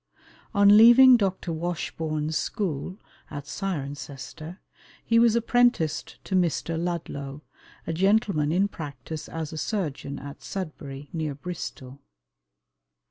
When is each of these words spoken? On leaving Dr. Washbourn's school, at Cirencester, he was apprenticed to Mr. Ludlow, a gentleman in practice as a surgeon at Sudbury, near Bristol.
On 0.55 0.77
leaving 0.77 1.15
Dr. 1.15 1.51
Washbourn's 1.53 2.35
school, 2.35 2.97
at 3.29 3.43
Cirencester, 3.45 4.57
he 5.05 5.19
was 5.19 5.35
apprenticed 5.35 6.17
to 6.23 6.33
Mr. 6.35 6.75
Ludlow, 6.83 7.43
a 7.85 7.93
gentleman 7.93 8.51
in 8.51 8.67
practice 8.67 9.29
as 9.29 9.53
a 9.53 9.59
surgeon 9.59 10.17
at 10.17 10.41
Sudbury, 10.41 11.07
near 11.13 11.35
Bristol. 11.35 11.99